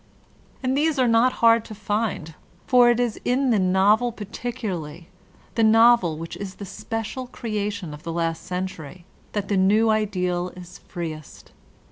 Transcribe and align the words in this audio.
And 0.63 0.75
these 0.75 0.97
are 0.97 1.07
not 1.07 1.31
hard 1.45 1.63
to 1.65 1.75
find, 1.75 2.33
for 2.65 2.89
it 2.89 2.99
is 2.99 3.21
in 3.23 3.51
the 3.51 3.59
novel 3.59 4.11
particularly, 4.11 5.09
the 5.53 5.61
novel 5.63 6.17
which 6.17 6.35
is 6.37 6.55
the 6.55 6.65
special 6.65 7.27
creation 7.27 7.93
of 7.93 8.01
the 8.01 8.11
last 8.11 8.43
century, 8.43 9.05
that 9.33 9.47
the 9.47 9.57
new 9.57 9.91
ideal 9.91 10.49
is 10.57 10.79
freest. 10.79 11.51